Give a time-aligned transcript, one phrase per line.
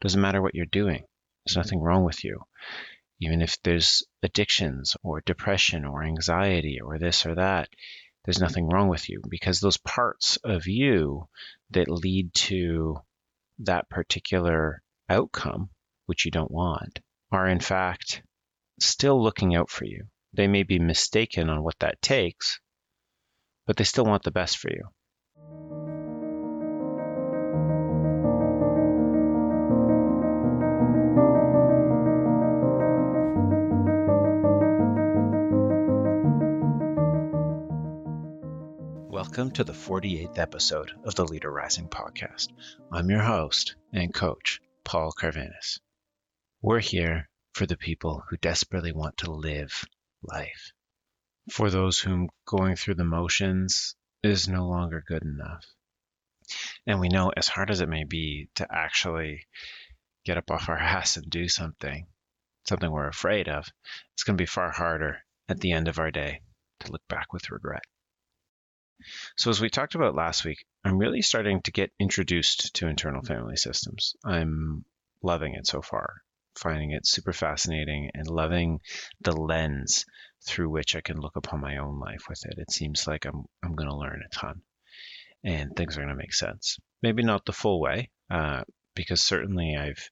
[0.00, 1.04] Doesn't matter what you're doing.
[1.44, 1.60] There's mm-hmm.
[1.60, 2.42] nothing wrong with you.
[3.20, 7.68] Even if there's addictions or depression or anxiety or this or that,
[8.24, 8.44] there's mm-hmm.
[8.44, 11.28] nothing wrong with you because those parts of you
[11.70, 13.00] that lead to
[13.60, 15.70] that particular outcome,
[16.06, 18.22] which you don't want, are in fact
[18.78, 20.06] still looking out for you.
[20.32, 22.60] They may be mistaken on what that takes,
[23.66, 24.88] but they still want the best for you.
[39.40, 42.48] Welcome to the 48th episode of the Leader Rising podcast.
[42.92, 45.80] I'm your host and coach, Paul Carvanis.
[46.60, 49.86] We're here for the people who desperately want to live
[50.22, 50.72] life,
[51.50, 55.64] for those whom going through the motions is no longer good enough.
[56.86, 59.46] And we know, as hard as it may be to actually
[60.26, 62.06] get up off our ass and do something,
[62.68, 63.66] something we're afraid of,
[64.12, 66.42] it's going to be far harder at the end of our day
[66.80, 67.84] to look back with regret.
[69.36, 73.22] So, as we talked about last week, I'm really starting to get introduced to internal
[73.22, 74.14] family systems.
[74.24, 74.84] I'm
[75.22, 76.22] loving it so far,
[76.56, 78.80] finding it super fascinating and loving
[79.20, 80.04] the lens
[80.46, 82.58] through which I can look upon my own life with it.
[82.58, 84.62] It seems like I'm, I'm going to learn a ton
[85.44, 86.78] and things are going to make sense.
[87.02, 88.62] Maybe not the full way, uh,
[88.94, 90.08] because certainly I've,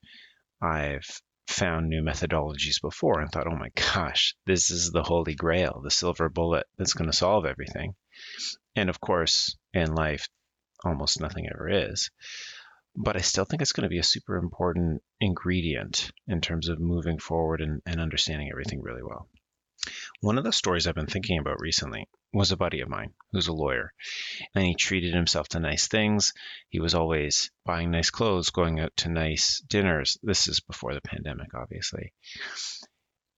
[0.61, 5.81] I've found new methodologies before and thought, oh my gosh, this is the holy grail,
[5.83, 7.95] the silver bullet that's going to solve everything.
[8.75, 10.27] And of course, in life,
[10.83, 12.09] almost nothing ever is.
[12.95, 16.79] But I still think it's going to be a super important ingredient in terms of
[16.79, 19.27] moving forward and, and understanding everything really well.
[20.21, 23.47] One of the stories I've been thinking about recently was a buddy of mine who's
[23.47, 23.93] a lawyer,
[24.53, 26.33] and he treated himself to nice things.
[26.69, 30.17] He was always buying nice clothes, going out to nice dinners.
[30.21, 32.13] This is before the pandemic, obviously.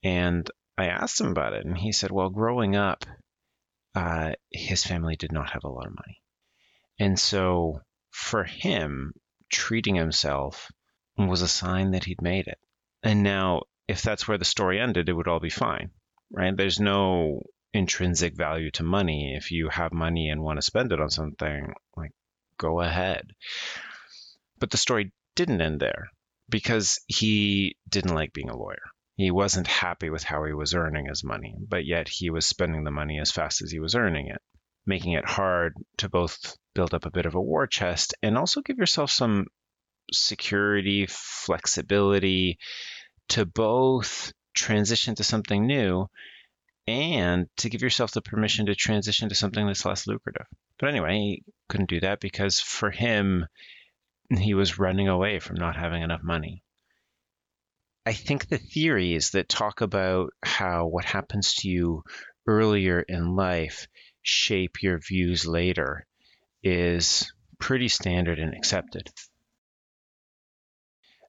[0.03, 3.05] And I asked him about it, and he said, Well, growing up,
[3.95, 6.21] uh, his family did not have a lot of money.
[6.99, 7.81] And so
[8.11, 9.13] for him,
[9.49, 10.71] treating himself
[11.17, 12.59] was a sign that he'd made it.
[13.03, 15.91] And now, if that's where the story ended, it would all be fine,
[16.31, 16.55] right?
[16.55, 17.41] There's no
[17.73, 19.35] intrinsic value to money.
[19.35, 22.11] If you have money and want to spend it on something, like
[22.57, 23.31] go ahead.
[24.59, 26.09] But the story didn't end there
[26.49, 28.83] because he didn't like being a lawyer
[29.21, 32.83] he wasn't happy with how he was earning his money, but yet he was spending
[32.83, 34.41] the money as fast as he was earning it,
[34.85, 38.61] making it hard to both build up a bit of a war chest and also
[38.61, 39.45] give yourself some
[40.11, 42.57] security, flexibility
[43.29, 46.07] to both transition to something new
[46.87, 50.47] and to give yourself the permission to transition to something that's less lucrative.
[50.79, 53.45] But anyway, he couldn't do that because for him,
[54.29, 56.60] he was running away from not having enough money.
[58.05, 62.03] I think the theories that talk about how what happens to you
[62.47, 63.87] earlier in life
[64.23, 66.07] shape your views later
[66.63, 69.09] is pretty standard and accepted.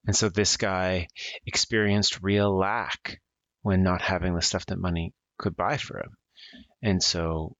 [0.06, 1.08] And so this guy
[1.46, 3.20] experienced real lack
[3.60, 6.16] when not having the stuff that money could buy for him.
[6.82, 7.56] And so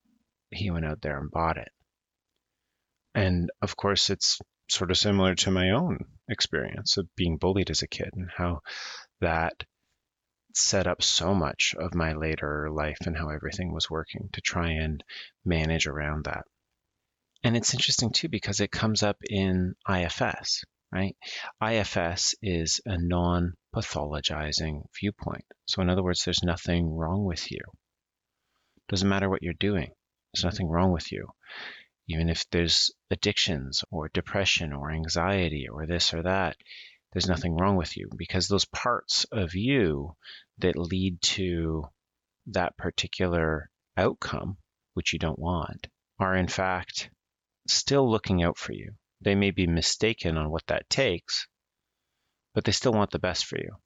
[0.51, 1.71] he went out there and bought it.
[3.15, 4.41] And of course, it's
[4.73, 8.61] sort of similar to my own experience of being bullied as a kid and how
[9.21, 9.65] that
[10.55, 14.71] set up so much of my later life and how everything was working to try
[14.71, 15.03] and
[15.45, 16.45] manage around that.
[17.45, 21.17] And it's interesting too because it comes up in IFS, right?
[21.63, 25.45] IFS is a non pathologizing viewpoint.
[25.67, 27.61] So, in other words, there's nothing wrong with you.
[28.89, 29.91] Doesn't matter what you're doing,
[30.33, 31.29] there's nothing wrong with you
[32.13, 36.57] even if there's addictions or depression or anxiety or this or that,
[37.13, 40.15] there's nothing wrong with you because those parts of you
[40.59, 41.85] that lead to
[42.47, 44.59] that particular outcome,
[44.93, 45.87] which you don't want,
[46.19, 47.11] are in fact
[47.67, 48.93] still looking out for you.
[49.23, 51.47] They may be mistaken on what that takes,
[52.55, 53.77] but they still want the best for you.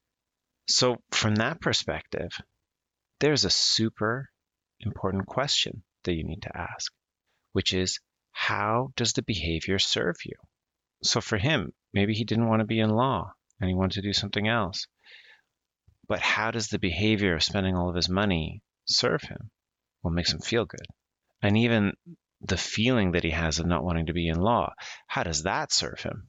[0.68, 2.32] So, from that perspective,
[3.20, 4.30] there's a super
[4.80, 6.92] important question that you need to ask,
[7.52, 8.00] which is
[8.38, 10.34] how does the behavior serve you?
[11.02, 14.02] So for him, maybe he didn't want to be in law and he wanted to
[14.02, 14.86] do something else.
[16.06, 19.50] But how does the behavior of spending all of his money serve him?
[20.02, 20.86] Well, makes him feel good.
[21.40, 21.94] And even
[22.42, 24.74] the feeling that he has of not wanting to be in law,
[25.06, 26.28] how does that serve him?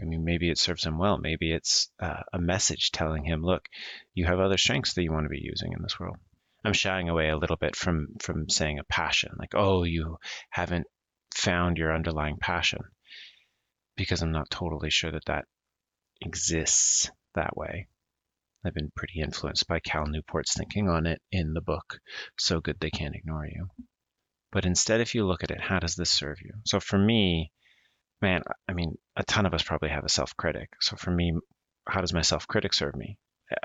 [0.00, 1.18] I mean, maybe it serves him well.
[1.18, 3.68] Maybe it's uh, a message telling him, look,
[4.14, 6.18] you have other strengths that you want to be using in this world.
[6.64, 10.18] I'm shying away a little bit from from saying a passion, like, oh, you
[10.50, 10.86] haven't
[11.38, 12.80] found your underlying passion
[13.96, 15.44] because I'm not totally sure that that
[16.20, 17.86] exists that way.
[18.64, 22.00] I've been pretty influenced by Cal Newport's thinking on it in the book,
[22.38, 23.68] So Good They Can't Ignore You.
[24.50, 26.54] But instead, if you look at it, how does this serve you?
[26.64, 27.52] So for me,
[28.20, 30.70] man, I mean, a ton of us probably have a self critic.
[30.80, 31.34] So for me,
[31.86, 33.16] how does my self critic serve me?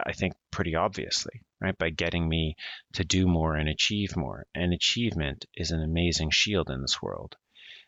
[0.06, 1.78] I think pretty obviously, right?
[1.78, 2.56] By getting me
[2.94, 4.46] to do more and achieve more.
[4.54, 7.36] And achievement is an amazing shield in this world.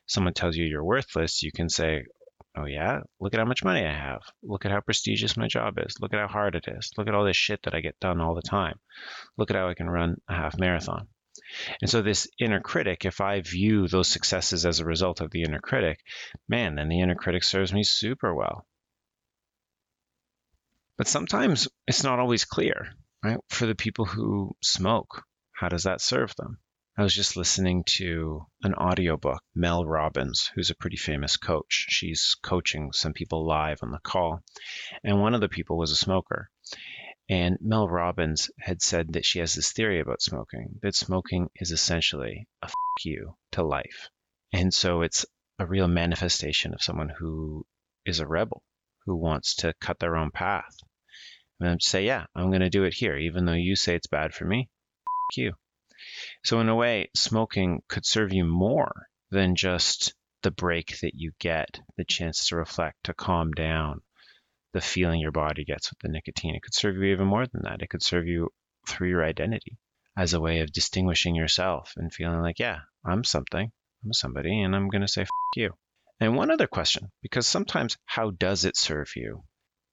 [0.07, 2.03] Someone tells you you're worthless, you can say,
[2.57, 3.01] Oh, yeah?
[3.19, 4.21] Look at how much money I have.
[4.41, 5.99] Look at how prestigious my job is.
[5.99, 6.91] Look at how hard it is.
[6.97, 8.79] Look at all this shit that I get done all the time.
[9.37, 11.07] Look at how I can run a half marathon.
[11.81, 15.43] And so, this inner critic, if I view those successes as a result of the
[15.43, 15.99] inner critic,
[16.47, 18.65] man, then the inner critic serves me super well.
[20.97, 23.39] But sometimes it's not always clear, right?
[23.49, 26.59] For the people who smoke, how does that serve them?
[26.97, 31.87] I was just listening to an audiobook, Mel Robbins, who's a pretty famous coach.
[31.89, 34.41] She's coaching some people live on the call.
[35.03, 36.49] And one of the people was a smoker.
[37.27, 41.71] And Mel Robbins had said that she has this theory about smoking that smoking is
[41.71, 44.09] essentially a f you to life.
[44.53, 45.25] And so it's
[45.59, 47.65] a real manifestation of someone who
[48.05, 48.63] is a rebel,
[49.05, 50.77] who wants to cut their own path.
[51.59, 54.33] And say, yeah, I'm going to do it here, even though you say it's bad
[54.33, 54.69] for me.
[55.33, 55.53] F you.
[56.43, 60.13] So, in a way, smoking could serve you more than just
[60.43, 64.01] the break that you get, the chance to reflect, to calm down,
[64.73, 66.55] the feeling your body gets with the nicotine.
[66.55, 67.81] It could serve you even more than that.
[67.81, 68.49] It could serve you
[68.87, 69.77] through your identity
[70.17, 73.71] as a way of distinguishing yourself and feeling like, yeah, I'm something,
[74.03, 75.71] I'm somebody, and I'm going to say, F you.
[76.19, 79.43] And one other question, because sometimes how does it serve you?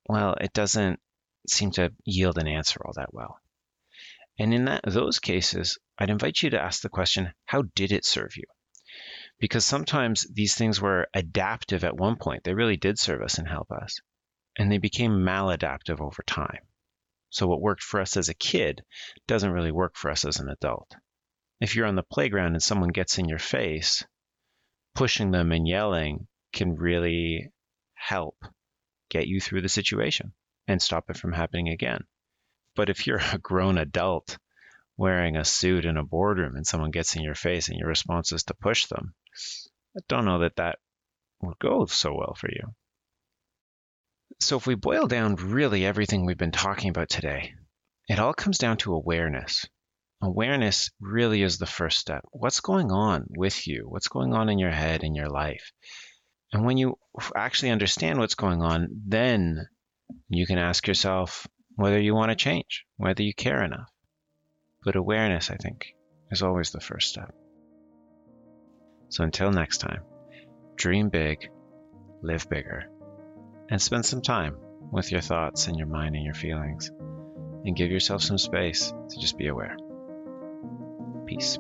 [0.09, 1.01] Well, it doesn't
[1.49, 3.39] seem to yield an answer all that well.
[4.39, 8.05] And in that, those cases, I'd invite you to ask the question, how did it
[8.05, 8.43] serve you?
[9.39, 12.43] Because sometimes these things were adaptive at one point.
[12.43, 14.01] They really did serve us and help us.
[14.59, 16.67] And they became maladaptive over time.
[17.31, 18.83] So what worked for us as a kid
[19.29, 20.93] doesn't really work for us as an adult.
[21.61, 24.05] If you're on the playground and someone gets in your face,
[24.97, 27.53] pushing them and yelling can really
[27.95, 28.45] help
[29.09, 30.33] get you through the situation
[30.67, 32.03] and stop it from happening again.
[32.75, 34.37] But if you're a grown adult
[34.97, 38.33] wearing a suit in a boardroom and someone gets in your face and your response
[38.33, 39.15] is to push them,
[39.97, 40.79] I don't know that that
[41.41, 42.75] would go so well for you.
[44.41, 47.55] So, if we boil down really everything we've been talking about today,
[48.09, 49.67] it all comes down to awareness.
[50.21, 52.25] Awareness really is the first step.
[52.31, 53.85] What's going on with you?
[53.89, 55.73] What's going on in your head, in your life?
[56.53, 56.99] And when you
[57.35, 59.67] actually understand what's going on, then
[60.29, 61.47] you can ask yourself
[61.77, 63.92] whether you want to change, whether you care enough.
[64.85, 65.95] But awareness, I think,
[66.31, 67.35] is always the first step.
[69.11, 70.03] So until next time,
[70.77, 71.51] dream big,
[72.23, 72.91] live bigger,
[73.69, 74.57] and spend some time
[74.91, 76.91] with your thoughts and your mind and your feelings,
[77.65, 79.77] and give yourself some space to just be aware.
[81.27, 81.59] Peace.